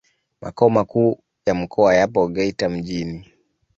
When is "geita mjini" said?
2.29-3.25